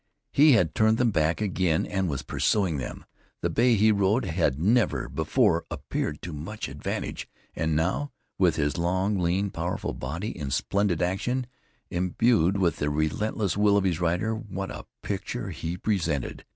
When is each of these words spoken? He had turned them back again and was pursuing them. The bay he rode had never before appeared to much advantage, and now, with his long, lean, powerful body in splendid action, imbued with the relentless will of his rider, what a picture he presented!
He 0.31 0.53
had 0.53 0.73
turned 0.73 0.97
them 0.97 1.11
back 1.11 1.41
again 1.41 1.85
and 1.85 2.09
was 2.09 2.23
pursuing 2.23 2.77
them. 2.77 3.05
The 3.43 3.51
bay 3.51 3.75
he 3.75 3.91
rode 3.91 4.25
had 4.25 4.59
never 4.59 5.07
before 5.07 5.63
appeared 5.69 6.23
to 6.23 6.33
much 6.33 6.67
advantage, 6.67 7.29
and 7.55 7.75
now, 7.75 8.11
with 8.39 8.55
his 8.55 8.79
long, 8.79 9.19
lean, 9.19 9.51
powerful 9.51 9.93
body 9.93 10.35
in 10.35 10.49
splendid 10.49 11.03
action, 11.03 11.45
imbued 11.91 12.57
with 12.57 12.77
the 12.77 12.89
relentless 12.89 13.55
will 13.55 13.77
of 13.77 13.83
his 13.83 13.99
rider, 14.01 14.33
what 14.33 14.71
a 14.71 14.87
picture 15.03 15.51
he 15.51 15.77
presented! 15.77 16.45